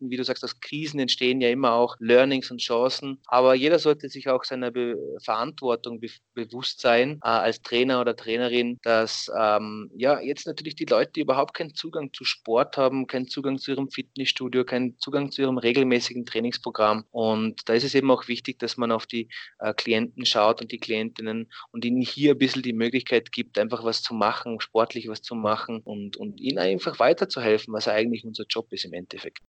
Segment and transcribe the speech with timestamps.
[0.00, 3.20] wie du sagst, aus Krisen entstehen ja immer auch Learnings und Chancen.
[3.26, 8.14] Aber jeder sollte sich auch seiner Be Verantwortung be bewusst sein, äh, als Trainer oder
[8.14, 13.28] Trainerin, dass ähm, ja jetzt natürlich die Leute, überhaupt keinen Zugang zu Sport haben, keinen
[13.28, 17.04] Zugang zu ihrem Fitnessstudio, keinen Zugang zu ihrem regelmäßigen Trainingsprogramm.
[17.10, 19.28] Und da ist es eben auch wichtig, dass man auf die
[19.58, 23.84] äh, Klienten schaut und die Klientinnen und ihnen hier ein bisschen die Möglichkeit gibt, einfach
[23.84, 28.44] was zu machen, sportlich was zu machen und, und ihnen einfach weiterzuhelfen, was eigentlich unser
[28.48, 29.42] Job ist im Endeffekt.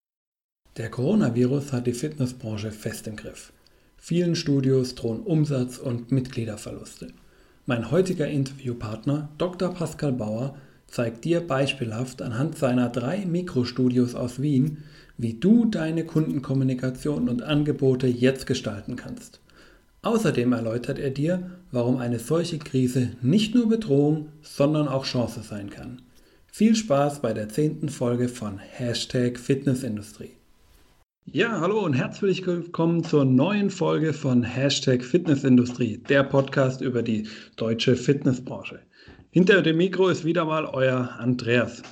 [0.77, 3.51] Der Coronavirus hat die Fitnessbranche fest im Griff.
[3.97, 7.07] Vielen Studios drohen Umsatz- und Mitgliederverluste.
[7.65, 9.73] Mein heutiger Interviewpartner, Dr.
[9.73, 14.83] Pascal Bauer, zeigt dir beispielhaft anhand seiner drei Mikrostudios aus Wien,
[15.17, 19.39] wie du deine Kundenkommunikation und Angebote jetzt gestalten kannst.
[20.03, 25.71] Außerdem erläutert er dir, warum eine solche Krise nicht nur Bedrohung, sondern auch Chance sein
[25.71, 26.03] kann.
[26.45, 30.36] Viel Spaß bei der zehnten Folge von Hashtag Fitnessindustrie.
[31.29, 37.27] Ja, hallo und herzlich willkommen zur neuen Folge von Hashtag Fitnessindustrie, der Podcast über die
[37.57, 38.79] deutsche Fitnessbranche.
[39.29, 41.83] Hinter dem Mikro ist wieder mal euer Andreas.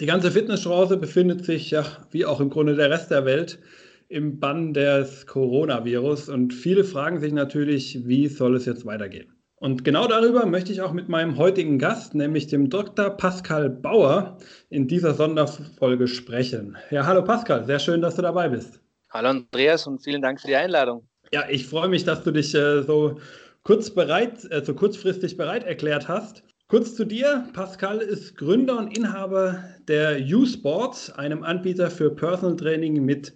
[0.00, 3.60] Die ganze Fitnessbranche befindet sich, ja, wie auch im Grunde der Rest der Welt,
[4.08, 9.39] im Bann des Coronavirus und viele fragen sich natürlich, wie soll es jetzt weitergehen?
[9.60, 13.10] Und genau darüber möchte ich auch mit meinem heutigen Gast, nämlich dem Dr.
[13.10, 14.38] Pascal Bauer,
[14.70, 16.78] in dieser Sonderfolge sprechen.
[16.90, 18.80] Ja, hallo Pascal, sehr schön, dass du dabei bist.
[19.10, 21.06] Hallo Andreas und vielen Dank für die Einladung.
[21.30, 23.20] Ja, ich freue mich, dass du dich äh, so
[23.62, 26.42] kurz bereit, äh, so kurzfristig bereit erklärt hast.
[26.68, 27.46] Kurz zu dir.
[27.52, 33.34] Pascal ist Gründer und Inhaber der U-Sport, einem Anbieter für Personal Training mit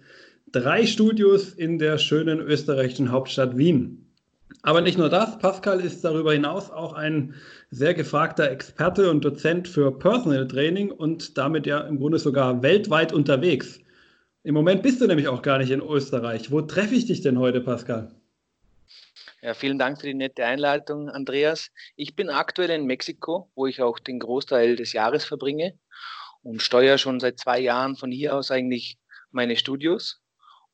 [0.51, 4.04] drei Studios in der schönen österreichischen Hauptstadt Wien.
[4.61, 7.35] Aber nicht nur das, Pascal ist darüber hinaus auch ein
[7.69, 13.13] sehr gefragter Experte und Dozent für Personal Training und damit ja im Grunde sogar weltweit
[13.13, 13.79] unterwegs.
[14.43, 16.51] Im Moment bist du nämlich auch gar nicht in Österreich.
[16.51, 18.11] Wo treffe ich dich denn heute, Pascal?
[19.41, 21.69] Ja, vielen Dank für die nette Einleitung, Andreas.
[21.95, 25.77] Ich bin aktuell in Mexiko, wo ich auch den Großteil des Jahres verbringe
[26.41, 28.97] und steuere schon seit zwei Jahren von hier aus eigentlich
[29.31, 30.21] meine Studios.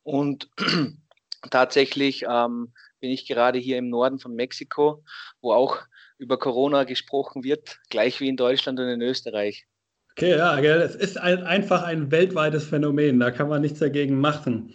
[0.04, 0.50] Und
[1.52, 5.04] tatsächlich ähm, bin ich gerade hier im Norden von Mexiko,
[5.42, 5.80] wo auch
[6.18, 9.66] über Corona gesprochen wird, gleich wie in Deutschland und in Österreich.
[10.12, 14.74] Okay, ja, es ist ein, einfach ein weltweites Phänomen, da kann man nichts dagegen machen.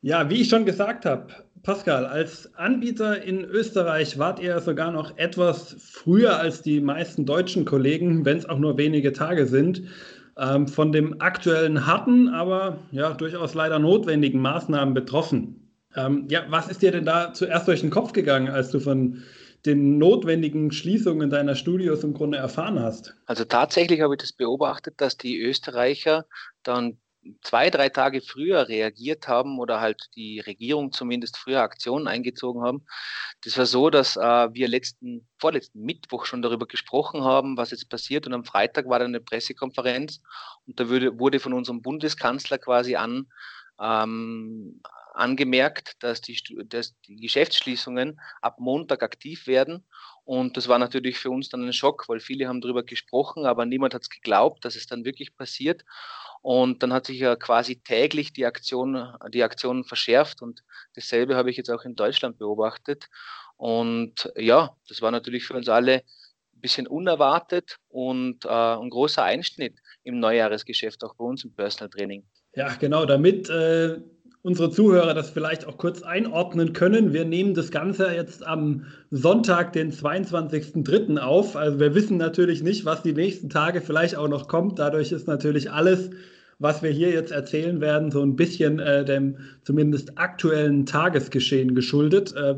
[0.00, 1.28] Ja, wie ich schon gesagt habe,
[1.62, 7.64] Pascal, als Anbieter in Österreich wart ihr sogar noch etwas früher als die meisten deutschen
[7.64, 9.82] Kollegen, wenn es auch nur wenige Tage sind,
[10.36, 15.61] ähm, von dem aktuellen harten, aber ja durchaus leider notwendigen Maßnahmen betroffen.
[15.96, 19.22] Ähm, ja, was ist dir denn da zuerst durch den Kopf gegangen, als du von
[19.64, 23.14] den notwendigen Schließungen deiner Studios im Grunde erfahren hast?
[23.26, 26.26] Also tatsächlich habe ich das beobachtet, dass die Österreicher
[26.62, 26.98] dann
[27.42, 32.84] zwei, drei Tage früher reagiert haben oder halt die Regierung zumindest früher Aktionen eingezogen haben.
[33.44, 34.20] Das war so, dass äh,
[34.52, 38.26] wir letzten, vorletzten Mittwoch schon darüber gesprochen haben, was jetzt passiert.
[38.26, 40.20] Und am Freitag war dann eine Pressekonferenz
[40.66, 43.26] und da würde, wurde von unserem Bundeskanzler quasi an,
[43.80, 44.80] ähm,
[45.14, 49.84] angemerkt, dass die, dass die Geschäftsschließungen ab Montag aktiv werden.
[50.24, 53.66] Und das war natürlich für uns dann ein Schock, weil viele haben darüber gesprochen, aber
[53.66, 55.84] niemand hat es geglaubt, dass es dann wirklich passiert.
[56.42, 60.62] Und dann hat sich ja quasi täglich die Aktion, die Aktion verschärft und
[60.94, 63.08] dasselbe habe ich jetzt auch in Deutschland beobachtet.
[63.56, 66.02] Und ja, das war natürlich für uns alle
[66.54, 71.90] ein bisschen unerwartet und äh, ein großer Einschnitt im Neujahresgeschäft, auch bei uns im Personal
[71.90, 72.24] Training.
[72.54, 73.98] Ja, genau, damit äh,
[74.42, 77.12] unsere Zuhörer das vielleicht auch kurz einordnen können.
[77.12, 81.18] Wir nehmen das Ganze jetzt am Sonntag, den 22.03.
[81.18, 81.56] auf.
[81.56, 84.78] Also wir wissen natürlich nicht, was die nächsten Tage vielleicht auch noch kommt.
[84.78, 86.10] Dadurch ist natürlich alles,
[86.58, 92.34] was wir hier jetzt erzählen werden, so ein bisschen äh, dem zumindest aktuellen Tagesgeschehen geschuldet.
[92.34, 92.56] Äh,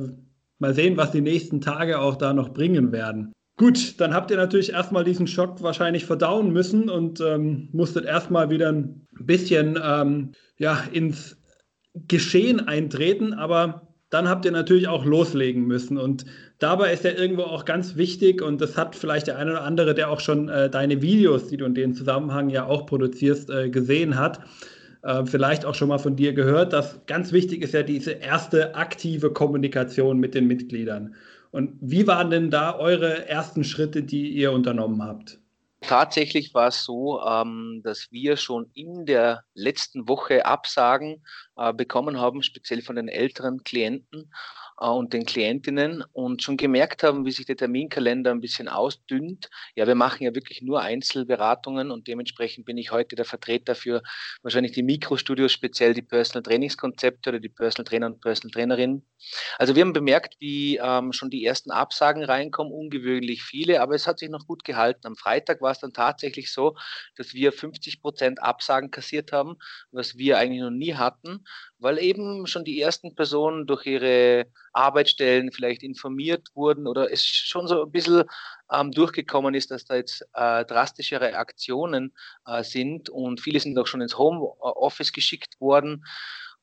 [0.59, 3.33] mal sehen, was die nächsten Tage auch da noch bringen werden.
[3.57, 8.51] Gut, dann habt ihr natürlich erstmal diesen Schock wahrscheinlich verdauen müssen und ähm, musstet erstmal
[8.51, 11.37] wieder ein bisschen ähm, ja, ins
[11.95, 15.99] Geschehen eintreten, aber dann habt ihr natürlich auch loslegen müssen.
[15.99, 16.25] Und
[16.59, 19.95] dabei ist ja irgendwo auch ganz wichtig, und das hat vielleicht der eine oder andere,
[19.95, 23.71] der auch schon äh, deine Videos, die du in dem Zusammenhang ja auch produzierst, äh,
[23.71, 24.41] gesehen hat,
[25.03, 28.75] äh, vielleicht auch schon mal von dir gehört, dass ganz wichtig ist ja diese erste
[28.75, 31.15] aktive Kommunikation mit den Mitgliedern.
[31.51, 35.39] Und wie waren denn da eure ersten Schritte, die ihr unternommen habt?
[35.87, 41.25] Tatsächlich war es so, ähm, dass wir schon in der letzten Woche Absagen
[41.57, 44.33] äh, bekommen haben, speziell von den älteren Klienten
[44.77, 49.49] und den Klientinnen und schon gemerkt haben, wie sich der Terminkalender ein bisschen ausdünnt.
[49.77, 54.03] Ja, wir machen ja wirklich nur Einzelberatungen und dementsprechend bin ich heute der Vertreter für
[54.43, 59.07] wahrscheinlich die Mikrostudios, speziell die Personal Trainingskonzepte oder die Personal Trainer und Personal Trainerinnen.
[59.59, 64.07] Also wir haben bemerkt, wie ähm, schon die ersten Absagen reinkommen, ungewöhnlich viele, aber es
[64.07, 65.07] hat sich noch gut gehalten.
[65.07, 66.77] Am Freitag war es dann tatsächlich so,
[67.17, 69.57] dass wir 50 Prozent Absagen kassiert haben,
[69.93, 71.45] was wir eigentlich noch nie hatten,
[71.79, 77.67] weil eben schon die ersten Personen durch ihre Arbeitsstellen vielleicht informiert wurden oder es schon
[77.67, 78.25] so ein bisschen
[78.73, 82.13] ähm, durchgekommen ist, dass da jetzt äh, drastischere Aktionen
[82.47, 83.11] äh, sind.
[83.11, 86.05] Und viele sind auch schon ins Homeoffice geschickt worden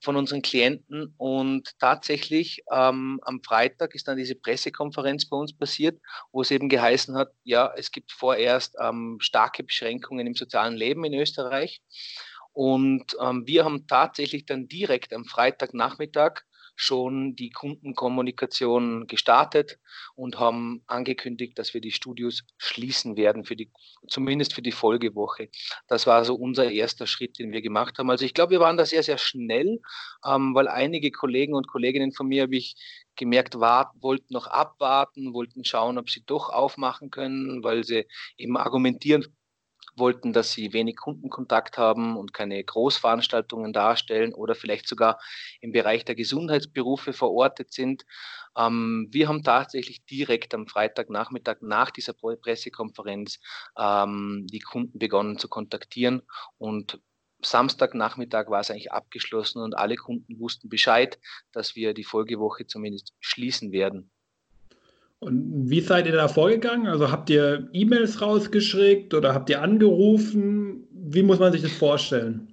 [0.02, 1.14] von unseren Klienten.
[1.18, 6.70] Und tatsächlich ähm, am Freitag ist dann diese Pressekonferenz bei uns passiert, wo es eben
[6.70, 11.82] geheißen hat, ja, es gibt vorerst ähm, starke Beschränkungen im sozialen Leben in Österreich
[12.54, 16.42] und ähm, wir haben tatsächlich dann direkt am Freitagnachmittag
[16.76, 19.78] schon die Kundenkommunikation gestartet
[20.16, 23.72] und haben angekündigt, dass wir die Studios schließen werden, für die,
[24.08, 25.50] zumindest für die Folgewoche.
[25.88, 28.10] Das war so unser erster Schritt, den wir gemacht haben.
[28.10, 29.80] Also ich glaube, wir waren da sehr, sehr schnell,
[30.26, 32.76] ähm, weil einige Kollegen und Kolleginnen von mir, habe ich
[33.16, 38.08] gemerkt, war, wollten noch abwarten, wollten schauen, ob sie doch aufmachen können, weil sie
[38.38, 39.26] eben argumentieren
[39.96, 45.20] wollten, dass sie wenig Kundenkontakt haben und keine Großveranstaltungen darstellen oder vielleicht sogar
[45.60, 48.06] im Bereich der Gesundheitsberufe verortet sind.
[48.58, 53.40] Ähm, wir haben tatsächlich direkt am Freitagnachmittag nach dieser Pressekonferenz
[53.78, 56.22] ähm, die Kunden begonnen zu kontaktieren
[56.58, 57.00] und
[57.44, 61.20] Samstagnachmittag war es eigentlich abgeschlossen und alle Kunden wussten Bescheid,
[61.52, 64.12] dass wir die Folgewoche zumindest schließen werden.
[65.24, 66.88] Und wie seid ihr da vorgegangen?
[66.88, 70.88] Also habt ihr E-Mails rausgeschickt oder habt ihr angerufen?
[70.92, 72.52] Wie muss man sich das vorstellen?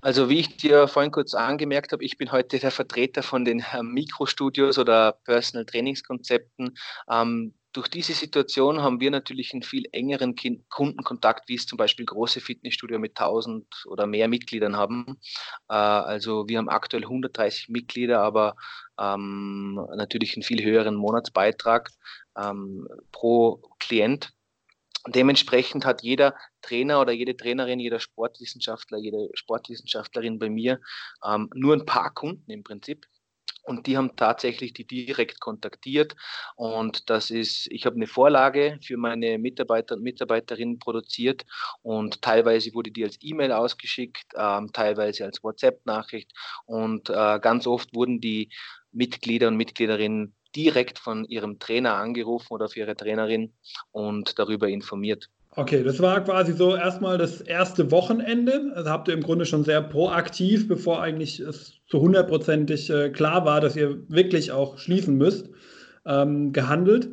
[0.00, 3.64] Also wie ich dir vorhin kurz angemerkt habe, ich bin heute der Vertreter von den
[3.72, 6.76] ähm, Mikrostudios oder Personal Trainingskonzepten.
[7.08, 10.34] Ähm, durch diese Situation haben wir natürlich einen viel engeren
[10.68, 15.18] Kundenkontakt, wie es zum Beispiel große Fitnessstudio mit 1000 oder mehr Mitgliedern haben.
[15.68, 18.56] Äh, also wir haben aktuell 130 Mitglieder, aber
[19.00, 21.90] ähm, natürlich einen viel höheren Monatsbeitrag
[22.36, 24.32] ähm, pro Klient.
[25.08, 30.78] Dementsprechend hat jeder Trainer oder jede Trainerin, jeder Sportwissenschaftler, jede Sportwissenschaftlerin bei mir
[31.26, 33.06] ähm, nur ein paar Kunden im Prinzip.
[33.62, 36.16] Und die haben tatsächlich die direkt kontaktiert.
[36.56, 41.44] Und das ist, ich habe eine Vorlage für meine Mitarbeiter und Mitarbeiterinnen produziert
[41.82, 46.32] und teilweise wurde die als E-Mail ausgeschickt, ähm, teilweise als WhatsApp-Nachricht
[46.66, 48.50] und äh, ganz oft wurden die
[48.92, 53.54] Mitglieder und Mitgliederinnen direkt von ihrem Trainer angerufen oder für ihre Trainerin
[53.90, 55.28] und darüber informiert.
[55.54, 58.72] Okay, das war quasi so erstmal das erste Wochenende.
[58.74, 63.44] Also habt ihr im Grunde schon sehr proaktiv, bevor eigentlich es so hundertprozentig äh, klar
[63.44, 65.50] war, dass ihr wirklich auch schließen müsst,
[66.06, 67.10] ähm, gehandelt.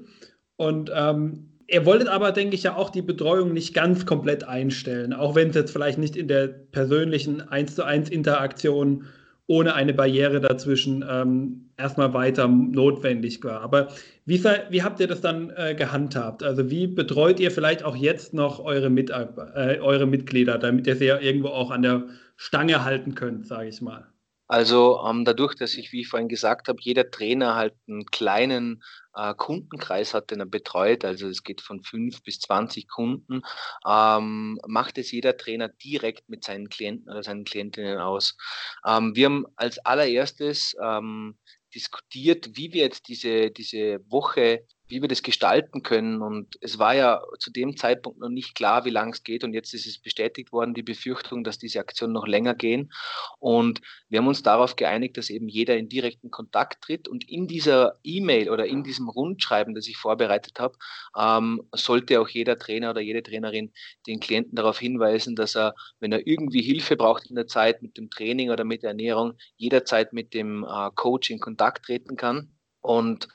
[0.55, 5.11] Und ähm, ihr wolltet aber, denke ich, ja auch die Betreuung nicht ganz komplett einstellen,
[5.11, 9.05] auch wenn es jetzt vielleicht nicht in der persönlichen 1 zu 1 Interaktion
[9.47, 13.61] ohne eine Barriere dazwischen ähm, erstmal weiter notwendig war.
[13.61, 13.87] Aber
[14.25, 16.43] wie, wie habt ihr das dann äh, gehandhabt?
[16.43, 20.95] Also wie betreut ihr vielleicht auch jetzt noch eure, Mit äh, eure Mitglieder, damit ihr
[20.95, 22.03] sie ja irgendwo auch an der
[22.35, 24.05] Stange halten könnt, sage ich mal?
[24.51, 28.81] Also ähm, dadurch, dass ich, wie ich vorhin gesagt habe, jeder Trainer halt einen kleinen
[29.13, 33.43] äh, Kundenkreis hat, den er betreut, also es geht von fünf bis zwanzig Kunden,
[33.87, 38.37] ähm, macht es jeder Trainer direkt mit seinen Klienten oder seinen Klientinnen aus.
[38.83, 41.37] Ähm, wir haben als allererstes ähm,
[41.73, 46.21] diskutiert, wie wir jetzt diese, diese Woche wie wir das gestalten können.
[46.21, 49.43] Und es war ja zu dem Zeitpunkt noch nicht klar, wie lang es geht.
[49.43, 52.91] Und jetzt ist es bestätigt worden, die Befürchtung, dass diese Aktionen noch länger gehen.
[53.39, 57.07] Und wir haben uns darauf geeinigt, dass eben jeder in direkten Kontakt tritt.
[57.07, 60.75] Und in dieser E-Mail oder in diesem Rundschreiben, das ich vorbereitet habe,
[61.17, 63.71] ähm, sollte auch jeder Trainer oder jede Trainerin
[64.07, 67.95] den Klienten darauf hinweisen, dass er, wenn er irgendwie Hilfe braucht in der Zeit mit
[67.97, 72.49] dem Training oder mit der Ernährung, jederzeit mit dem äh, Coach in Kontakt treten kann
[72.81, 73.27] und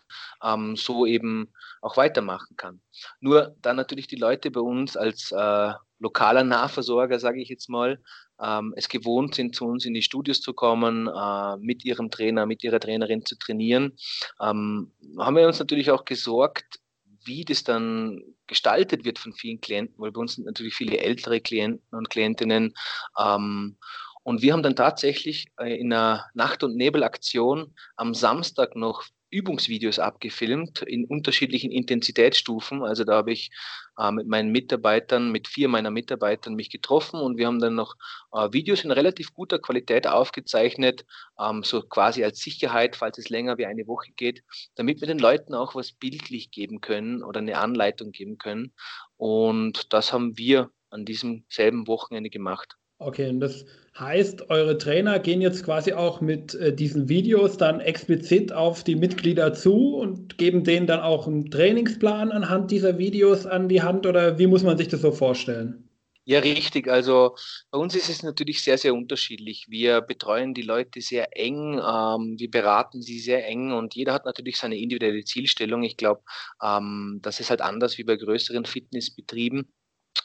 [0.42, 2.80] ähm, so eben auch weitermachen kann.
[3.20, 8.00] Nur dann natürlich die Leute bei uns als äh, lokaler Nahversorger, sage ich jetzt mal,
[8.40, 12.46] ähm, es gewohnt sind, zu uns in die Studios zu kommen, äh, mit ihrem Trainer,
[12.46, 13.96] mit ihrer Trainerin zu trainieren,
[14.40, 16.80] ähm, haben wir uns natürlich auch gesorgt,
[17.24, 21.40] wie das dann gestaltet wird von vielen Klienten, weil bei uns sind natürlich viele ältere
[21.40, 22.74] Klienten und Klientinnen.
[23.18, 23.76] Ähm,
[24.22, 29.98] und wir haben dann tatsächlich äh, in einer Nacht- und Nebelaktion am Samstag noch Übungsvideos
[29.98, 32.84] abgefilmt in unterschiedlichen Intensitätsstufen.
[32.84, 33.50] Also da habe ich
[33.98, 37.96] äh, mit meinen Mitarbeitern, mit vier meiner Mitarbeitern mich getroffen und wir haben dann noch
[38.32, 41.04] äh, Videos in relativ guter Qualität aufgezeichnet,
[41.40, 44.42] ähm, so quasi als Sicherheit, falls es länger wie eine Woche geht,
[44.76, 48.72] damit wir den Leuten auch was bildlich geben können oder eine Anleitung geben können.
[49.16, 52.76] Und das haben wir an diesem selben Wochenende gemacht.
[52.98, 53.66] Okay, und das
[53.98, 58.96] heißt, eure Trainer gehen jetzt quasi auch mit äh, diesen Videos dann explizit auf die
[58.96, 64.06] Mitglieder zu und geben denen dann auch einen Trainingsplan anhand dieser Videos an die Hand
[64.06, 65.88] oder wie muss man sich das so vorstellen?
[66.26, 66.88] Ja, richtig.
[66.88, 67.36] Also
[67.70, 69.66] bei uns ist es natürlich sehr, sehr unterschiedlich.
[69.68, 74.24] Wir betreuen die Leute sehr eng, ähm, wir beraten sie sehr eng und jeder hat
[74.24, 75.82] natürlich seine individuelle Zielstellung.
[75.82, 76.22] Ich glaube,
[76.62, 79.70] ähm, das ist halt anders wie bei größeren Fitnessbetrieben.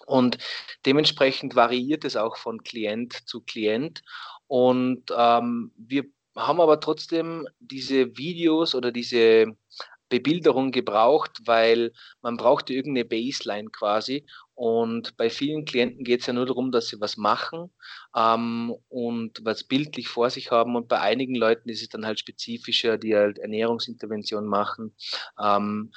[0.05, 0.37] Und
[0.85, 4.01] dementsprechend variiert es auch von Klient zu Klient.
[4.47, 6.05] Und ähm, wir
[6.35, 9.55] haben aber trotzdem diese Videos oder diese
[10.09, 14.25] Bebilderung gebraucht, weil man brauchte irgendeine Baseline quasi.
[14.55, 17.71] Und bei vielen Klienten geht es ja nur darum, dass sie was machen
[18.15, 20.75] ähm, und was bildlich vor sich haben.
[20.75, 24.95] Und bei einigen Leuten ist es dann halt spezifischer, die halt Ernährungsintervention machen.
[25.39, 25.91] Ähm,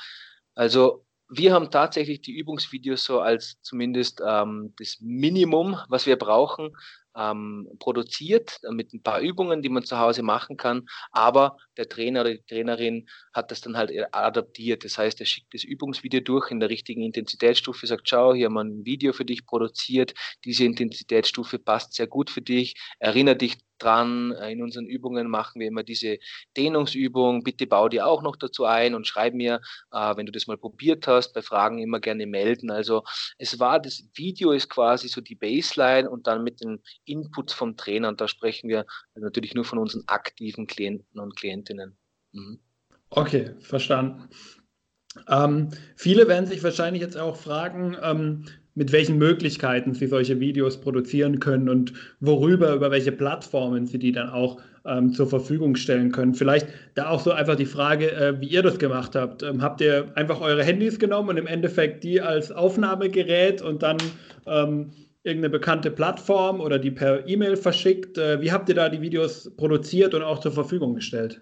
[0.54, 6.76] also wir haben tatsächlich die Übungsvideos so als zumindest ähm, das Minimum, was wir brauchen,
[7.16, 10.86] ähm, produziert mit ein paar Übungen, die man zu Hause machen kann.
[11.10, 14.84] Aber der Trainer oder die Trainerin hat das dann halt adaptiert.
[14.84, 18.54] Das heißt, er schickt das Übungsvideo durch in der richtigen Intensitätsstufe, sagt, schau, hier haben
[18.54, 20.14] wir ein Video für dich produziert.
[20.44, 22.74] Diese Intensitätsstufe passt sehr gut für dich.
[22.98, 24.32] Erinnere dich dran.
[24.32, 26.18] Äh, in unseren Übungen machen wir immer diese
[26.56, 27.42] Dehnungsübung.
[27.42, 29.60] Bitte bau dir auch noch dazu ein und schreib mir,
[29.92, 32.70] äh, wenn du das mal probiert hast, bei Fragen immer gerne melden.
[32.70, 33.02] Also
[33.38, 37.76] es war, das Video ist quasi so die Baseline und dann mit den Inputs vom
[37.76, 38.08] Trainer.
[38.08, 41.96] Und da sprechen wir natürlich nur von unseren aktiven Klienten und Klientinnen.
[42.32, 42.58] Mhm.
[43.10, 44.28] Okay, verstanden.
[45.28, 48.44] Ähm, viele werden sich wahrscheinlich jetzt auch fragen, ähm,
[48.74, 54.12] mit welchen Möglichkeiten sie solche Videos produzieren können und worüber, über welche Plattformen sie die
[54.12, 56.34] dann auch ähm, zur Verfügung stellen können.
[56.34, 59.42] Vielleicht da auch so einfach die Frage, äh, wie ihr das gemacht habt.
[59.42, 63.98] Ähm, habt ihr einfach eure Handys genommen und im Endeffekt die als Aufnahmegerät und dann
[64.46, 64.92] ähm,
[65.24, 68.18] irgendeine bekannte Plattform oder die per E-Mail verschickt?
[68.18, 71.40] Äh, wie habt ihr da die Videos produziert und auch zur Verfügung gestellt?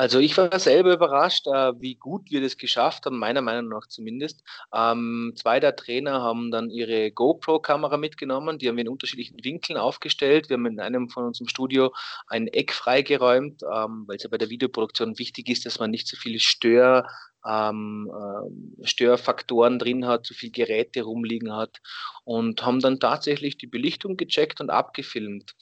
[0.00, 3.86] Also ich war selber überrascht, äh, wie gut wir das geschafft haben, meiner Meinung nach
[3.86, 4.42] zumindest.
[4.74, 9.78] Ähm, zwei der Trainer haben dann ihre GoPro-Kamera mitgenommen, die haben wir in unterschiedlichen Winkeln
[9.78, 10.48] aufgestellt.
[10.48, 11.92] Wir haben in einem von unserem Studio
[12.28, 16.08] ein Eck freigeräumt, ähm, weil es ja bei der Videoproduktion wichtig ist, dass man nicht
[16.08, 17.06] so viele Stör
[17.46, 21.80] ähm, äh, Störfaktoren drin hat, zu viel Geräte rumliegen hat
[22.24, 25.54] und haben dann tatsächlich die Belichtung gecheckt und abgefilmt.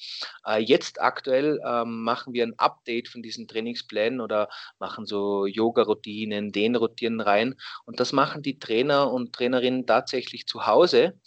[0.47, 6.53] Äh, jetzt aktuell ähm, machen wir ein Update von diesen Trainingsplänen oder machen so Yoga-Routinen,
[6.53, 7.55] Dehnroutinen rein
[7.85, 11.19] und das machen die Trainer und Trainerinnen tatsächlich zu Hause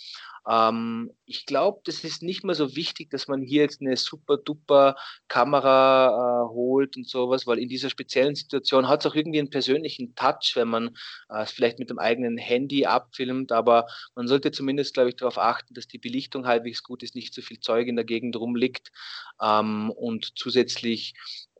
[0.49, 4.37] ähm, ich glaube, das ist nicht mehr so wichtig, dass man hier jetzt eine super
[4.37, 4.95] duper
[5.27, 9.49] Kamera äh, holt und sowas, weil in dieser speziellen Situation hat es auch irgendwie einen
[9.49, 10.87] persönlichen Touch, wenn man
[11.29, 15.37] äh, es vielleicht mit dem eigenen Handy abfilmt, aber man sollte zumindest, glaube ich, darauf
[15.37, 18.91] achten, dass die Belichtung halbwegs gut ist, nicht so viel Zeug in der Gegend rumliegt
[19.41, 21.13] ähm, und zusätzlich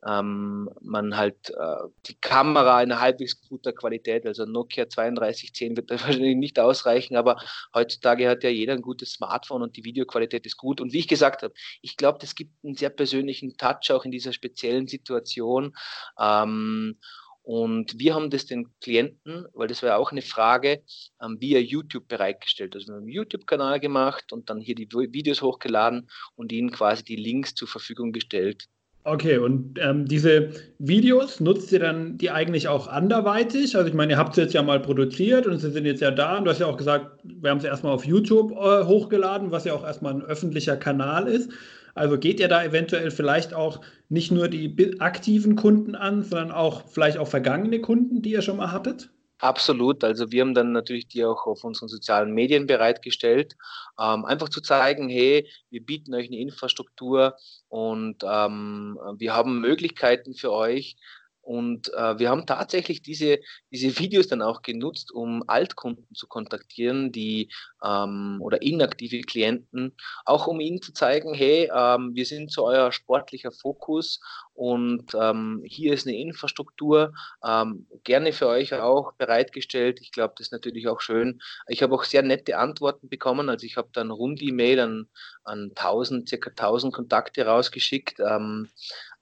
[0.06, 6.36] ähm, man halt äh, die Kamera in halbwegs guter Qualität, also Nokia 3210 wird wahrscheinlich
[6.36, 7.36] nicht ausreichen, aber
[7.74, 10.80] heutzutage hat ja jeder ein gutes Smartphone und die Videoqualität ist gut.
[10.80, 14.10] Und wie ich gesagt habe, ich glaube, das gibt einen sehr persönlichen Touch auch in
[14.10, 15.74] dieser speziellen Situation.
[16.18, 16.98] Ähm,
[17.44, 20.84] und wir haben das den Klienten, weil das war ja auch eine Frage,
[21.20, 22.74] ähm, via YouTube bereitgestellt.
[22.74, 27.02] Also wir haben einen YouTube-Kanal gemacht und dann hier die Videos hochgeladen und ihnen quasi
[27.02, 28.68] die Links zur Verfügung gestellt.
[29.04, 33.74] Okay, und ähm, diese Videos nutzt ihr dann die eigentlich auch anderweitig?
[33.76, 36.12] Also ich meine, ihr habt sie jetzt ja mal produziert und sie sind jetzt ja
[36.12, 39.50] da und du hast ja auch gesagt, wir haben sie erstmal auf YouTube äh, hochgeladen,
[39.50, 41.50] was ja auch erstmal ein öffentlicher Kanal ist.
[41.94, 46.88] Also geht ihr da eventuell vielleicht auch nicht nur die aktiven Kunden an, sondern auch
[46.88, 49.10] vielleicht auch vergangene Kunden, die ihr schon mal hattet?
[49.42, 50.04] Absolut.
[50.04, 53.56] Also wir haben dann natürlich die auch auf unseren sozialen Medien bereitgestellt,
[53.98, 57.34] ähm, einfach zu zeigen, hey, wir bieten euch eine Infrastruktur
[57.68, 60.94] und ähm, wir haben Möglichkeiten für euch,
[61.42, 63.40] und äh, wir haben tatsächlich diese,
[63.72, 67.50] diese Videos dann auch genutzt, um Altkunden zu kontaktieren, die
[67.84, 72.92] ähm, oder inaktive Klienten, auch um ihnen zu zeigen, hey, ähm, wir sind so euer
[72.92, 74.20] sportlicher Fokus
[74.62, 77.12] und ähm, hier ist eine Infrastruktur,
[77.44, 79.98] ähm, gerne für euch auch bereitgestellt.
[80.00, 81.42] Ich glaube, das ist natürlich auch schön.
[81.66, 83.48] Ich habe auch sehr nette Antworten bekommen.
[83.48, 85.08] Also ich habe dann rund E-Mail an
[85.44, 88.68] an 1000, circa 1000 Kontakte rausgeschickt ähm,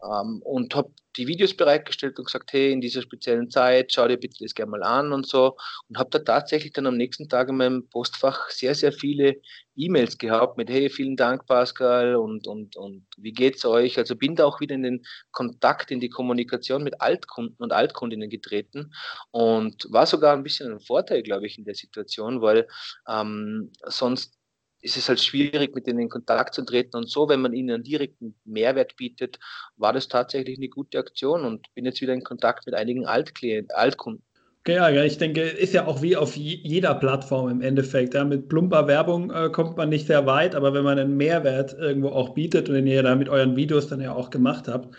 [0.02, 4.16] ähm, und habe die Videos bereitgestellt und gesagt, hey, in dieser speziellen Zeit, schau dir
[4.16, 5.56] bitte das gerne mal an und so.
[5.88, 9.40] Und habe da tatsächlich dann am nächsten Tag in meinem Postfach sehr, sehr viele
[9.75, 13.99] E-Mails gehabt mit, hey, vielen Dank, Pascal, und, und, und wie geht's euch?
[13.99, 18.30] Also bin da auch wieder in den Kontakt, in die Kommunikation mit Altkunden und Altkundinnen
[18.30, 18.92] getreten
[19.30, 22.66] und war sogar ein bisschen ein Vorteil, glaube ich, in der Situation, weil
[23.08, 24.40] ähm, sonst
[24.82, 26.96] ist es halt schwierig, mit denen in Kontakt zu treten.
[26.96, 29.38] Und so, wenn man ihnen einen direkten Mehrwert bietet,
[29.76, 33.75] war das tatsächlich eine gute Aktion und bin jetzt wieder in Kontakt mit einigen Altklienten,
[33.75, 34.25] Altkunden.
[34.62, 38.12] Okay, ja, ich denke, ist ja auch wie auf jeder Plattform im Endeffekt.
[38.12, 41.72] Ja, mit plumper Werbung äh, kommt man nicht sehr weit, aber wenn man einen Mehrwert
[41.72, 44.94] irgendwo auch bietet und den ihr da mit euren Videos dann ja auch gemacht habt,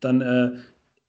[0.00, 0.50] dann äh,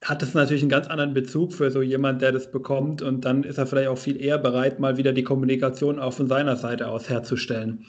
[0.03, 3.43] hat es natürlich einen ganz anderen Bezug für so jemand, der das bekommt und dann
[3.43, 6.87] ist er vielleicht auch viel eher bereit, mal wieder die Kommunikation auch von seiner Seite
[6.87, 7.85] aus herzustellen.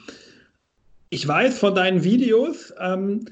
[1.10, 3.26] Ich weiß von deinen Videos, ähm,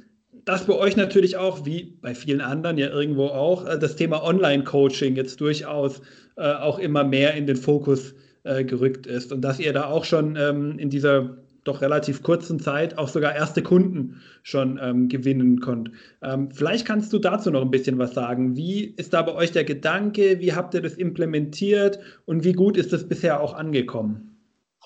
[0.44, 4.22] dass bei euch natürlich auch, wie bei vielen anderen ja irgendwo auch, äh, das Thema
[4.22, 6.00] Online-Coaching jetzt durchaus
[6.36, 10.04] äh, auch immer mehr in den Fokus äh, gerückt ist und dass ihr da auch
[10.04, 11.36] schon ähm, in dieser
[11.68, 15.90] doch relativ kurzen Zeit auch sogar erste Kunden schon ähm, gewinnen konnt.
[16.22, 18.56] Ähm, vielleicht kannst du dazu noch ein bisschen was sagen.
[18.56, 20.40] Wie ist da bei euch der Gedanke?
[20.40, 24.36] Wie habt ihr das implementiert und wie gut ist das bisher auch angekommen?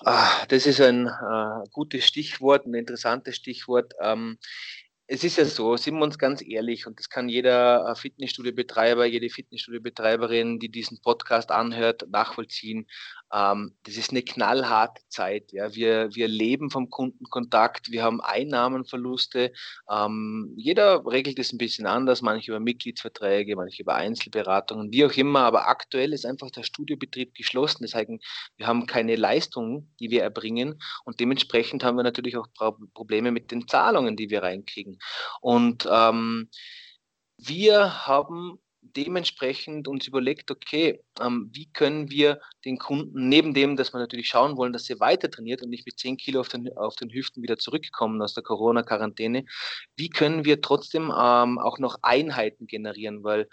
[0.03, 3.93] Ah, das ist ein äh, gutes Stichwort, ein interessantes Stichwort.
[4.01, 4.37] Ähm,
[5.13, 9.05] es ist ja so, sind wir uns ganz ehrlich, und das kann jeder äh, Fitnessstudio-Betreiber,
[9.05, 12.87] jede Fitnessstudio-Betreiberin, die diesen Podcast anhört, nachvollziehen.
[13.33, 15.51] Ähm, das ist eine knallharte Zeit.
[15.51, 15.75] Ja.
[15.75, 19.51] Wir, wir leben vom Kundenkontakt, wir haben Einnahmenverluste.
[19.89, 25.13] Ähm, jeder regelt es ein bisschen anders, manche über Mitgliedsverträge, manche über Einzelberatungen, wie auch
[25.13, 25.41] immer.
[25.41, 27.83] Aber aktuell ist einfach der Studiobetrieb geschlossen.
[27.83, 28.11] Das heißt,
[28.55, 30.81] wir haben keine Leistungen, die wir erbringen.
[31.03, 32.47] Und dementsprechend haben wir natürlich auch
[32.93, 35.00] Probleme mit den Zahlungen, die wir reinkriegen.
[35.41, 36.49] Und ähm,
[37.37, 43.93] wir haben dementsprechend uns überlegt, okay, ähm, wie können wir den Kunden, neben dem, dass
[43.93, 46.75] wir natürlich schauen wollen, dass sie weiter trainiert und nicht mit 10 Kilo auf den,
[46.75, 49.45] auf den Hüften wieder zurückkommen aus der Corona-Quarantäne,
[49.95, 53.47] wie können wir trotzdem ähm, auch noch Einheiten generieren, weil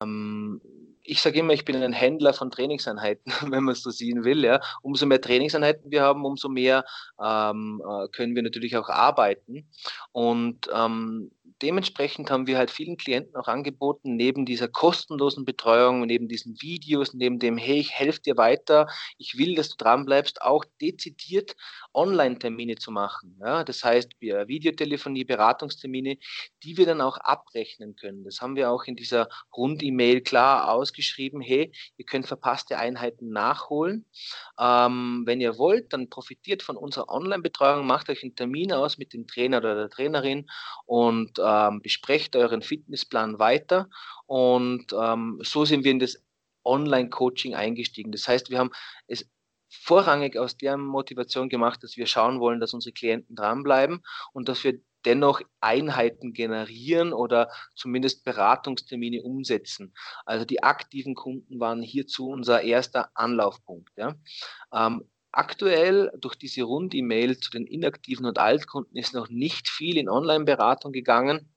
[0.00, 0.60] ähm,
[1.04, 4.44] ich sage immer, ich bin ein Händler von Trainingseinheiten, wenn man es so sehen will.
[4.44, 4.60] Ja.
[4.82, 6.84] Umso mehr Trainingseinheiten wir haben, umso mehr
[7.22, 9.68] ähm, äh, können wir natürlich auch arbeiten.
[10.12, 11.30] Und ähm,
[11.62, 17.14] dementsprechend haben wir halt vielen Klienten auch angeboten, neben dieser kostenlosen Betreuung, neben diesen Videos,
[17.14, 21.54] neben dem, hey, ich helfe dir weiter, ich will, dass du dran bleibst, auch dezidiert
[21.94, 23.38] Online-Termine zu machen.
[23.40, 23.64] Ja?
[23.64, 26.18] Das heißt, wir Videotelefonie, Beratungstermine,
[26.62, 28.24] die wir dann auch abrechnen können.
[28.24, 31.40] Das haben wir auch in dieser Rund-E-Mail klar ausgeschrieben.
[31.40, 34.04] Hey, ihr könnt verpasste Einheiten nachholen.
[34.58, 39.12] Ähm, wenn ihr wollt, dann profitiert von unserer Online-Betreuung, macht euch einen Termin aus mit
[39.12, 40.48] dem Trainer oder der Trainerin
[40.84, 43.88] und ähm, besprecht euren Fitnessplan weiter.
[44.26, 46.22] Und ähm, so sind wir in das
[46.64, 48.12] Online-Coaching eingestiegen.
[48.12, 48.70] Das heißt, wir haben
[49.06, 49.28] es
[49.68, 54.02] vorrangig aus der Motivation gemacht, dass wir schauen wollen, dass unsere Klienten dranbleiben
[54.34, 59.94] und dass wir dennoch Einheiten generieren oder zumindest Beratungstermine umsetzen.
[60.24, 63.90] Also die aktiven Kunden waren hierzu unser erster Anlaufpunkt.
[63.96, 64.14] Ja.
[64.72, 70.08] Ähm, aktuell durch diese Rund-E-Mail zu den inaktiven und Altkunden ist noch nicht viel in
[70.08, 71.48] Online-Beratung gegangen.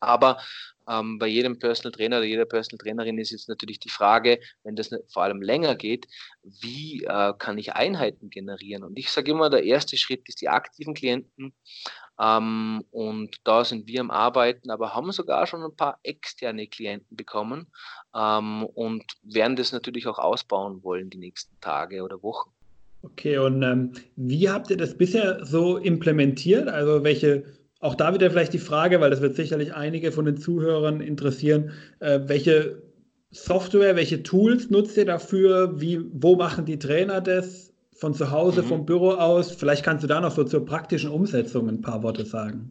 [0.00, 0.40] Aber
[0.88, 4.76] ähm, bei jedem Personal Trainer oder jeder Personal Trainerin ist jetzt natürlich die Frage, wenn
[4.76, 6.06] das vor allem länger geht,
[6.42, 8.84] wie äh, kann ich Einheiten generieren?
[8.84, 11.52] Und ich sage immer, der erste Schritt ist die aktiven Klienten.
[12.20, 17.16] Ähm, und da sind wir am Arbeiten, aber haben sogar schon ein paar externe Klienten
[17.16, 17.66] bekommen
[18.14, 22.50] ähm, und werden das natürlich auch ausbauen wollen die nächsten Tage oder Wochen.
[23.02, 26.68] Okay, und ähm, wie habt ihr das bisher so implementiert?
[26.68, 27.44] Also welche
[27.86, 31.70] auch da wieder vielleicht die Frage, weil das wird sicherlich einige von den Zuhörern interessieren,
[32.00, 32.82] äh, welche
[33.30, 35.80] Software, welche Tools nutzt ihr dafür?
[35.80, 37.72] Wie, wo machen die Trainer das?
[37.94, 38.66] Von zu Hause, mhm.
[38.66, 39.52] vom Büro aus?
[39.52, 42.70] Vielleicht kannst du da noch so zur praktischen Umsetzung ein paar Worte sagen.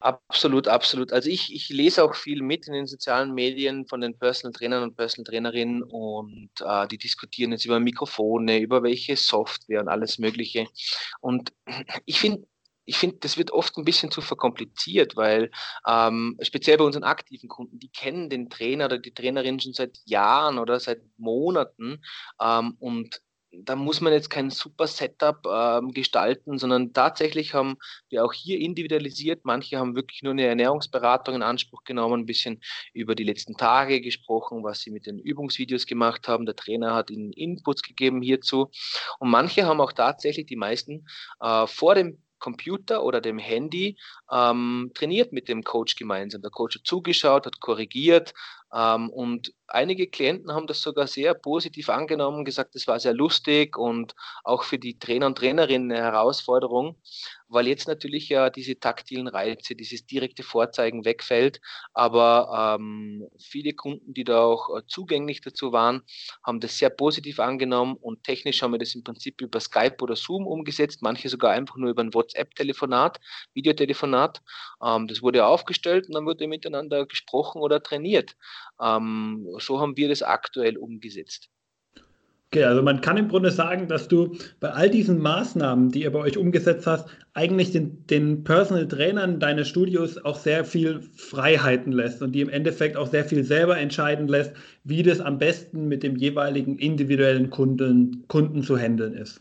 [0.00, 1.12] Absolut, absolut.
[1.12, 4.82] Also ich, ich lese auch viel mit in den sozialen Medien von den Personal Trainern
[4.82, 10.18] und Personal Trainerinnen und äh, die diskutieren jetzt über Mikrofone, über welche Software und alles
[10.18, 10.66] Mögliche.
[11.20, 11.52] Und
[12.06, 12.46] ich finde,
[12.90, 15.52] ich finde, das wird oft ein bisschen zu verkompliziert, weil
[15.86, 20.00] ähm, speziell bei unseren aktiven Kunden, die kennen den Trainer oder die Trainerin schon seit
[20.06, 22.02] Jahren oder seit Monaten
[22.40, 23.22] ähm, und
[23.52, 27.76] da muss man jetzt kein super Setup ähm, gestalten, sondern tatsächlich haben
[28.08, 29.40] wir auch hier individualisiert.
[29.44, 32.60] Manche haben wirklich nur eine Ernährungsberatung in Anspruch genommen, ein bisschen
[32.92, 36.46] über die letzten Tage gesprochen, was sie mit den Übungsvideos gemacht haben.
[36.46, 38.70] Der Trainer hat ihnen Inputs gegeben hierzu.
[39.18, 41.06] Und manche haben auch tatsächlich, die meisten,
[41.40, 43.96] äh, vor dem Computer oder dem Handy
[44.32, 46.42] ähm, trainiert mit dem Coach gemeinsam.
[46.42, 48.34] Der Coach hat zugeschaut, hat korrigiert
[48.74, 53.76] ähm, und einige Klienten haben das sogar sehr positiv angenommen, gesagt, es war sehr lustig
[53.76, 56.96] und auch für die Trainer und Trainerinnen eine Herausforderung,
[57.50, 61.60] weil jetzt natürlich ja diese taktilen Reize, dieses direkte Vorzeigen wegfällt.
[61.92, 66.02] Aber ähm, viele Kunden, die da auch äh, zugänglich dazu waren,
[66.44, 70.16] haben das sehr positiv angenommen und technisch haben wir das im Prinzip über Skype oder
[70.16, 73.20] Zoom umgesetzt, manche sogar einfach nur über ein WhatsApp-Telefonat,
[73.54, 74.40] Videotelefonat.
[74.82, 78.36] Ähm, das wurde aufgestellt und dann wurde miteinander gesprochen oder trainiert.
[78.80, 81.48] Ähm, so haben wir das aktuell umgesetzt.
[82.52, 86.10] Okay, also man kann im Grunde sagen, dass du bei all diesen Maßnahmen, die ihr
[86.10, 91.92] bei euch umgesetzt hast, eigentlich den, den Personal Trainern deines Studios auch sehr viel Freiheiten
[91.92, 95.86] lässt und die im Endeffekt auch sehr viel selber entscheiden lässt, wie das am besten
[95.86, 99.40] mit dem jeweiligen individuellen Kunden, Kunden zu handeln ist.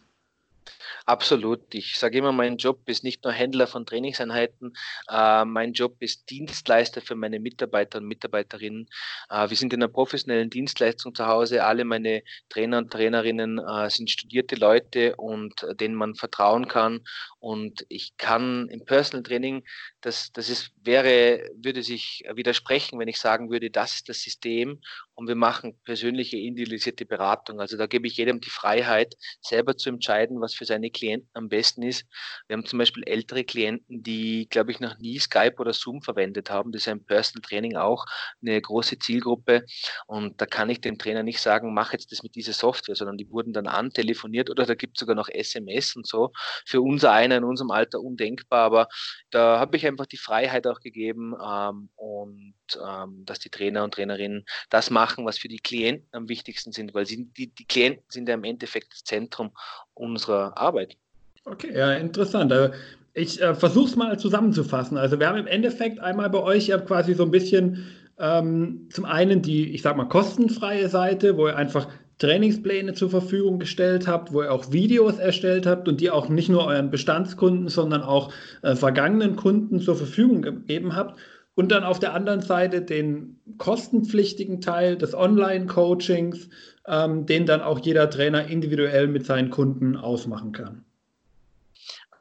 [1.09, 1.73] Absolut.
[1.73, 4.77] Ich sage immer, mein Job ist nicht nur Händler von Trainingseinheiten,
[5.09, 8.87] äh, mein Job ist Dienstleister für meine Mitarbeiter und Mitarbeiterinnen.
[9.31, 11.63] Äh, wir sind in einer professionellen Dienstleistung zu Hause.
[11.63, 17.01] Alle meine Trainer und Trainerinnen äh, sind studierte Leute und äh, denen man vertrauen kann.
[17.39, 19.63] Und ich kann im Personal Training,
[20.01, 24.81] das, das ist, wäre, würde sich widersprechen, wenn ich sagen würde, das ist das System
[25.15, 27.59] und wir machen persönliche individualisierte Beratung.
[27.59, 31.49] Also da gebe ich jedem die Freiheit, selber zu entscheiden, was für seine Klienten am
[31.49, 32.05] besten ist.
[32.47, 36.49] Wir haben zum Beispiel ältere Klienten, die, glaube ich, noch nie Skype oder Zoom verwendet
[36.49, 36.71] haben.
[36.71, 38.05] Das ist ein Personal Training auch
[38.41, 39.65] eine große Zielgruppe.
[40.07, 43.17] Und da kann ich dem Trainer nicht sagen, mach jetzt das mit dieser Software, sondern
[43.17, 46.31] die wurden dann antelefoniert oder da gibt es sogar noch SMS und so.
[46.65, 48.87] Für unser einer in unserem Alter undenkbar, aber
[49.31, 53.93] da habe ich einfach die Freiheit auch gegeben ähm, und ähm, dass die Trainer und
[53.93, 58.03] Trainerinnen das machen, was für die Klienten am wichtigsten sind, weil sie, die, die Klienten
[58.09, 59.51] sind ja im Endeffekt das Zentrum
[59.93, 60.97] unserer Arbeit.
[61.45, 62.51] Okay, ja, interessant.
[62.51, 62.73] Also
[63.13, 64.97] ich äh, versuche es mal zusammenzufassen.
[64.97, 67.85] Also wir haben im Endeffekt einmal bei euch quasi so ein bisschen
[68.19, 71.87] ähm, zum einen die, ich sag mal, kostenfreie Seite, wo ihr einfach
[72.19, 76.49] Trainingspläne zur Verfügung gestellt habt, wo ihr auch Videos erstellt habt und die auch nicht
[76.49, 81.19] nur euren Bestandskunden, sondern auch äh, vergangenen Kunden zur Verfügung gegeben habt.
[81.55, 86.49] Und dann auf der anderen Seite den kostenpflichtigen Teil des Online-Coachings,
[86.87, 90.85] ähm, den dann auch jeder Trainer individuell mit seinen Kunden ausmachen kann.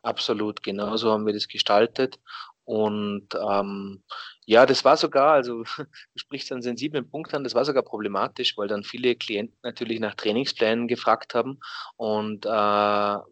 [0.03, 2.19] Absolut, genau so haben wir das gestaltet.
[2.65, 4.01] Und ähm,
[4.49, 5.85] ja, das war sogar, also du
[6.17, 10.15] sprichst einen sensiblen Punkt an, das war sogar problematisch, weil dann viele Klienten natürlich nach
[10.15, 11.61] Trainingsplänen gefragt haben.
[11.99, 13.27] Und äh, das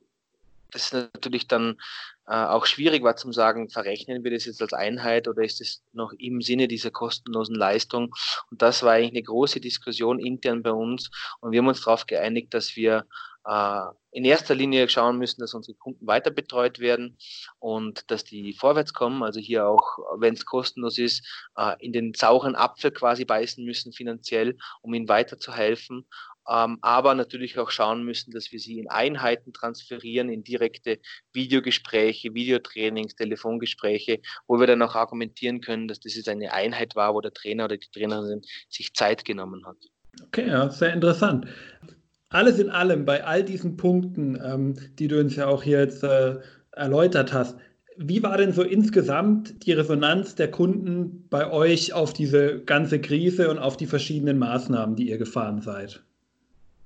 [0.74, 1.78] ist natürlich dann
[2.26, 5.82] äh, auch schwierig war zum sagen, verrechnen wir das jetzt als Einheit oder ist es
[5.94, 8.14] noch im Sinne dieser kostenlosen Leistung?
[8.50, 12.06] Und das war eigentlich eine große Diskussion intern bei uns und wir haben uns darauf
[12.06, 13.06] geeinigt, dass wir
[13.46, 17.16] in erster Linie schauen müssen, dass unsere Kunden weiter betreut werden
[17.58, 19.22] und dass die vorwärts kommen.
[19.22, 21.24] Also hier auch, wenn es kostenlos ist,
[21.56, 26.06] äh, in den sauren Apfel quasi beißen müssen finanziell, um ihnen weiterzuhelfen
[26.48, 31.00] ähm, aber natürlich auch schauen müssen, dass wir sie in Einheiten transferieren, in direkte
[31.32, 37.14] Videogespräche, Videotrainings, Telefongespräche, wo wir dann auch argumentieren können, dass das jetzt eine Einheit war,
[37.14, 39.76] wo der Trainer oder die Trainerin sich Zeit genommen hat.
[40.24, 41.46] Okay, ja, sehr interessant.
[42.28, 46.02] Alles in allem, bei all diesen Punkten, ähm, die du uns ja auch hier jetzt
[46.02, 46.36] äh,
[46.72, 47.56] erläutert hast,
[47.96, 53.50] wie war denn so insgesamt die Resonanz der Kunden bei euch auf diese ganze Krise
[53.50, 56.02] und auf die verschiedenen Maßnahmen, die ihr gefahren seid?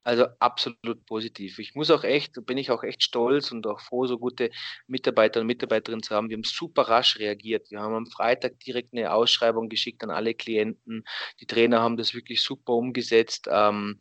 [0.02, 1.58] Also absolut positiv.
[1.58, 4.50] Ich muss auch echt, bin ich auch echt stolz und auch froh, so gute
[4.86, 6.30] Mitarbeiter und Mitarbeiterinnen zu haben.
[6.30, 7.70] Wir haben super rasch reagiert.
[7.70, 11.04] Wir haben am Freitag direkt eine Ausschreibung geschickt an alle Klienten.
[11.40, 13.46] Die Trainer haben das wirklich super umgesetzt.
[13.50, 13.98] Ähm,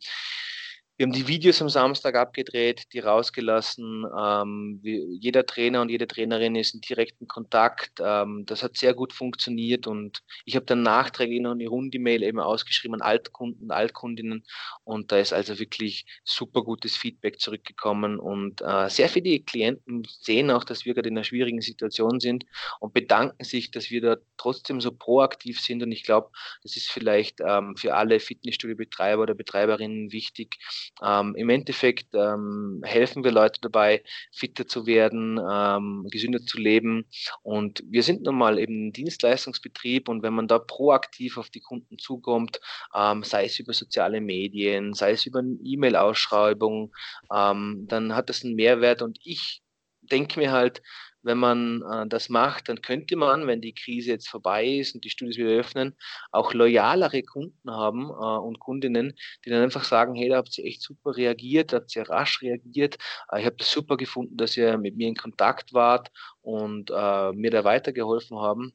[1.00, 4.04] wir haben die Videos am Samstag abgedreht, die rausgelassen.
[4.18, 7.92] Ähm, wir, jeder Trainer und jede Trainerin ist in direkten Kontakt.
[8.04, 12.38] Ähm, das hat sehr gut funktioniert und ich habe dann nachträglich noch eine Runde-Mail eben
[12.38, 14.44] ausgeschrieben an Altkunden und Altkundinnen
[14.84, 20.50] und da ist also wirklich super gutes Feedback zurückgekommen und äh, sehr viele Klienten sehen
[20.50, 22.44] auch, dass wir gerade in einer schwierigen Situation sind
[22.78, 26.28] und bedanken sich, dass wir da trotzdem so proaktiv sind und ich glaube,
[26.62, 30.58] das ist vielleicht ähm, für alle Fitnessstudio-Betreiber oder Betreiberinnen wichtig,
[31.02, 37.06] ähm, Im Endeffekt ähm, helfen wir Leute dabei, fitter zu werden, ähm, gesünder zu leben.
[37.42, 41.60] Und wir sind nun mal eben ein Dienstleistungsbetrieb und wenn man da proaktiv auf die
[41.60, 42.60] Kunden zukommt,
[42.94, 46.92] ähm, sei es über soziale Medien, sei es über E-Mail-Ausschreibungen,
[47.34, 49.62] ähm, dann hat das einen Mehrwert und ich
[50.02, 50.82] denke mir halt,
[51.22, 55.04] wenn man äh, das macht, dann könnte man, wenn die Krise jetzt vorbei ist und
[55.04, 55.96] die Studios wieder öffnen,
[56.32, 60.64] auch loyalere Kunden haben äh, und Kundinnen, die dann einfach sagen, hey, da habt ihr
[60.64, 62.96] echt super reagiert, da habt ihr rasch reagiert,
[63.32, 67.32] äh, ich habe das super gefunden, dass ihr mit mir in Kontakt wart und äh,
[67.32, 68.72] mir da weitergeholfen haben.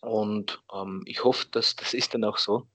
[0.00, 2.68] Und ähm, ich hoffe, dass das ist dann auch so.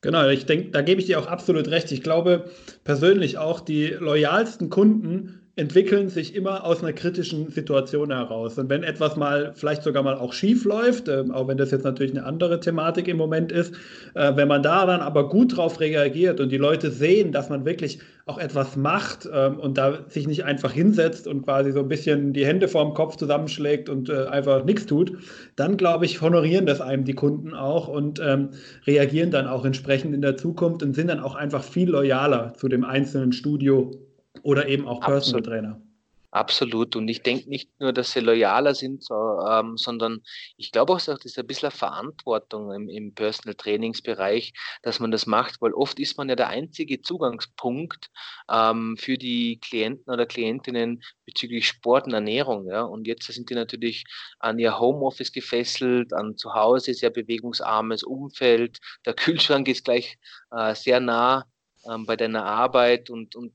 [0.00, 1.90] Genau, ich denke, da gebe ich dir auch absolut recht.
[1.90, 2.50] Ich glaube
[2.82, 8.58] persönlich auch, die loyalsten Kunden entwickeln sich immer aus einer kritischen Situation heraus.
[8.58, 11.84] Und wenn etwas mal vielleicht sogar mal auch schief läuft, äh, auch wenn das jetzt
[11.84, 13.74] natürlich eine andere Thematik im Moment ist,
[14.14, 17.64] äh, wenn man da dann aber gut drauf reagiert und die Leute sehen, dass man
[17.64, 21.88] wirklich auch etwas macht ähm, und da sich nicht einfach hinsetzt und quasi so ein
[21.88, 25.12] bisschen die Hände vorm Kopf zusammenschlägt und äh, einfach nichts tut,
[25.54, 28.50] dann glaube ich, honorieren das einem die Kunden auch und ähm,
[28.86, 32.66] reagieren dann auch entsprechend in der Zukunft und sind dann auch einfach viel loyaler zu
[32.66, 33.92] dem einzelnen Studio
[34.44, 35.44] oder eben auch Personal Absolut.
[35.46, 35.80] Trainer.
[36.34, 36.96] Absolut.
[36.96, 39.14] Und ich denke nicht nur, dass sie loyaler sind, so,
[39.48, 40.20] ähm, sondern
[40.56, 44.52] ich glaube auch, dass das ein bisschen Verantwortung im, im Personal Trainingsbereich,
[44.82, 48.10] dass man das macht, weil oft ist man ja der einzige Zugangspunkt
[48.50, 52.66] ähm, für die Klienten oder Klientinnen bezüglich Sport und Ernährung.
[52.66, 52.82] Ja?
[52.82, 54.04] Und jetzt sind die natürlich
[54.40, 58.80] an ihr Homeoffice gefesselt, an zu Hause sehr bewegungsarmes Umfeld.
[59.06, 60.18] Der Kühlschrank ist gleich
[60.50, 61.44] äh, sehr nah
[61.88, 63.52] ähm, bei deiner Arbeit und, und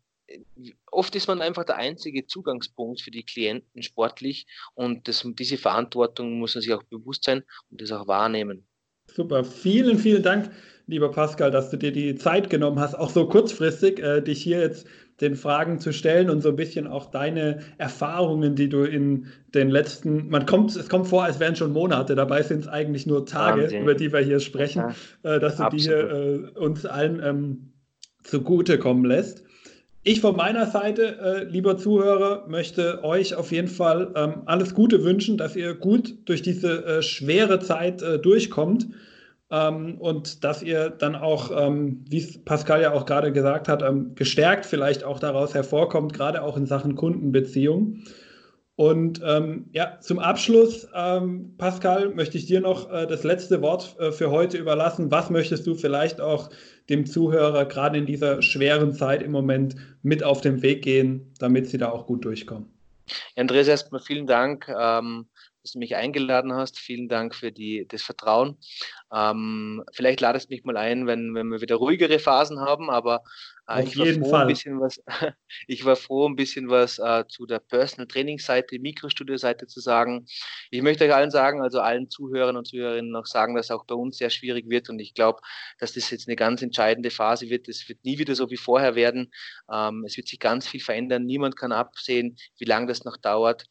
[0.91, 6.39] oft ist man einfach der einzige Zugangspunkt für die Klienten sportlich und das, diese Verantwortung
[6.39, 8.65] muss man sich auch bewusst sein und das auch wahrnehmen.
[9.07, 10.51] Super, vielen, vielen Dank,
[10.85, 14.59] lieber Pascal, dass du dir die Zeit genommen hast, auch so kurzfristig, äh, dich hier
[14.59, 14.87] jetzt
[15.21, 19.69] den Fragen zu stellen und so ein bisschen auch deine Erfahrungen, die du in den
[19.69, 23.25] letzten, man kommt, es kommt vor, als wären schon Monate, dabei sind es eigentlich nur
[23.25, 23.81] Tage, Wahnsinn.
[23.83, 25.81] über die wir hier sprechen, ja, äh, dass du absolut.
[25.81, 27.73] die hier äh, uns allen ähm,
[28.23, 29.43] zugutekommen lässt.
[30.09, 35.03] Ich von meiner Seite, äh, lieber Zuhörer, möchte euch auf jeden Fall ähm, alles Gute
[35.03, 38.87] wünschen, dass ihr gut durch diese äh, schwere Zeit äh, durchkommt
[39.51, 44.15] ähm, und dass ihr dann auch, ähm, wie Pascal ja auch gerade gesagt hat, ähm,
[44.15, 48.01] gestärkt vielleicht auch daraus hervorkommt, gerade auch in Sachen Kundenbeziehung.
[48.79, 53.95] Und ähm, ja, zum Abschluss, ähm, Pascal, möchte ich dir noch äh, das letzte Wort
[53.99, 55.11] äh, für heute überlassen.
[55.11, 56.49] Was möchtest du vielleicht auch
[56.89, 61.69] dem Zuhörer gerade in dieser schweren Zeit im Moment mit auf den Weg gehen, damit
[61.69, 62.67] sie da auch gut durchkommen?
[63.35, 64.67] Andreas, erstmal vielen Dank.
[64.69, 65.27] Ähm,
[65.63, 66.79] dass du mich eingeladen hast.
[66.79, 68.57] Vielen Dank für die, das Vertrauen.
[69.13, 73.23] Ähm, vielleicht ladest mich mal ein, wenn, wenn wir wieder ruhigere Phasen haben, aber
[73.69, 74.41] äh, Auf jeden Fall.
[74.41, 74.99] Ein bisschen was,
[75.67, 79.79] ich war froh, ein bisschen was äh, zu der Personal Training Seite, Mikrostudio Seite zu
[79.79, 80.25] sagen.
[80.71, 83.93] Ich möchte euch allen sagen, also allen Zuhörern und Zuhörerinnen noch sagen, dass auch bei
[83.93, 85.41] uns sehr schwierig wird und ich glaube,
[85.77, 87.67] dass das jetzt eine ganz entscheidende Phase wird.
[87.67, 89.31] Es wird nie wieder so wie vorher werden.
[89.71, 91.25] Ähm, es wird sich ganz viel verändern.
[91.25, 93.65] Niemand kann absehen, wie lange das noch dauert.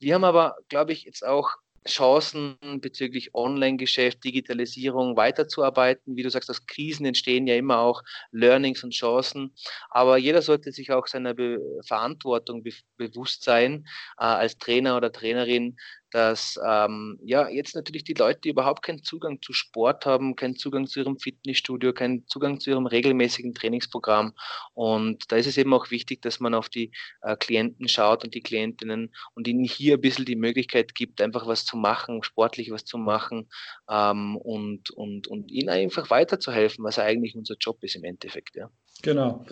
[0.00, 1.50] Wir haben aber, glaube ich, jetzt auch
[1.86, 6.16] Chancen bezüglich Online-Geschäft, Digitalisierung weiterzuarbeiten.
[6.16, 9.54] Wie du sagst, aus Krisen entstehen ja immer auch Learnings und Chancen.
[9.90, 13.86] Aber jeder sollte sich auch seiner Be Verantwortung be bewusst sein,
[14.18, 15.76] äh, als Trainer oder Trainerin,
[16.14, 20.54] dass ähm, ja jetzt natürlich die Leute, die überhaupt keinen Zugang zu Sport haben, keinen
[20.54, 24.32] Zugang zu ihrem Fitnessstudio, keinen Zugang zu ihrem regelmäßigen Trainingsprogramm.
[24.74, 28.32] Und da ist es eben auch wichtig, dass man auf die äh, Klienten schaut und
[28.32, 32.70] die Klientinnen und ihnen hier ein bisschen die Möglichkeit gibt, einfach was zu machen, sportlich
[32.70, 33.48] was zu machen
[33.90, 38.54] ähm, und, und, und ihnen einfach weiterzuhelfen, was eigentlich unser Job ist im Endeffekt.
[38.54, 38.70] Ja.
[39.02, 39.44] Genau.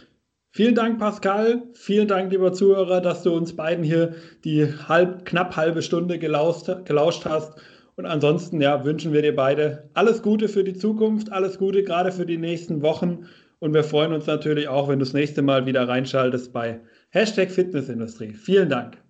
[0.54, 1.62] Vielen Dank, Pascal.
[1.72, 6.70] Vielen Dank, lieber Zuhörer, dass du uns beiden hier die halb, knapp halbe Stunde gelauscht,
[6.84, 7.54] gelauscht hast.
[7.96, 12.12] Und ansonsten ja, wünschen wir dir beide alles Gute für die Zukunft, alles Gute gerade
[12.12, 13.26] für die nächsten Wochen.
[13.60, 17.50] Und wir freuen uns natürlich auch, wenn du das nächste Mal wieder reinschaltest bei Hashtag
[17.50, 18.34] Fitnessindustrie.
[18.34, 19.02] Vielen Dank.